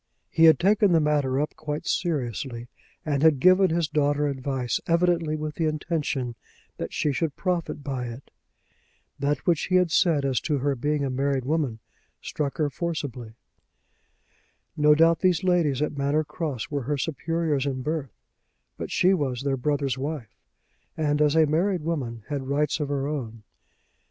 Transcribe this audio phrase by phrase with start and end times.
[0.31, 2.67] He had taken the matter up quite seriously,
[3.05, 6.33] and had given his daughter advice evidently with the intention
[6.77, 8.31] that she should profit by it.
[9.19, 11.77] That which he had said as to her being a married woman
[12.19, 13.33] struck her forcibly.
[14.75, 18.09] No doubt these ladies at Manor Cross were her superiors in birth;
[18.77, 20.35] but she was their brother's wife,
[20.97, 23.43] and as a married woman had rights of her own.